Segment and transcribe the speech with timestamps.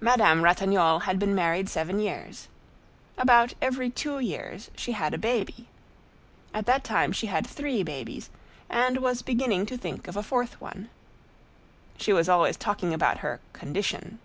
[0.00, 2.48] Madame Ratignolle had been married seven years.
[3.16, 5.68] About every two years she had a baby.
[6.52, 8.30] At that time she had three babies,
[8.68, 10.88] and was beginning to think of a fourth one.
[11.98, 14.18] She was always talking about her "condition."